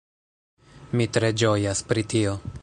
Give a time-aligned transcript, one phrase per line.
[1.01, 2.35] Mi tre ĝojas pri tio